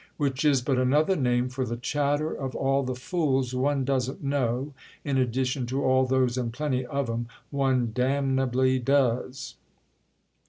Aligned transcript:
—which 0.17 0.43
is 0.43 0.63
but 0.63 0.79
another 0.79 1.15
name 1.15 1.47
for 1.47 1.63
the 1.63 1.77
chatter 1.77 2.33
of 2.33 2.55
all 2.55 2.81
the 2.81 2.95
fools 2.95 3.53
one 3.53 3.85
doesn't 3.85 4.23
know, 4.23 4.73
in 5.05 5.15
addition 5.15 5.67
to 5.67 5.83
all 5.83 6.07
those 6.07 6.39
(and 6.39 6.51
plenty 6.51 6.83
of 6.87 7.07
'em!) 7.07 7.27
one 7.51 7.91
damnably 7.93 8.79
does." 8.79 9.57